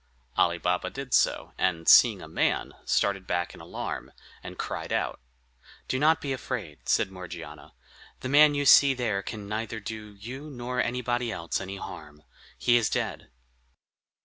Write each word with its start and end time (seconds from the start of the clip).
Ali 0.35 0.57
Baba 0.57 0.89
did 0.89 1.13
so, 1.13 1.53
and 1.59 1.87
seeing 1.87 2.23
a 2.23 2.27
man, 2.27 2.73
started 2.85 3.27
back 3.27 3.53
in 3.53 3.61
alarm, 3.61 4.11
and 4.41 4.57
cried 4.57 4.91
out. 4.91 5.19
"Do 5.87 5.99
not 5.99 6.21
be 6.21 6.33
afraid," 6.33 6.89
said 6.89 7.11
Morgiana, 7.11 7.73
"the 8.21 8.27
man 8.29 8.55
you 8.55 8.65
see 8.65 8.95
there 8.95 9.21
can 9.21 9.47
neither 9.47 9.79
do 9.79 10.15
you 10.15 10.49
nor 10.49 10.81
anybody 10.81 11.31
else 11.31 11.61
any 11.61 11.77
harm. 11.77 12.23
He 12.57 12.77
is 12.77 12.89
dead." 12.89 13.29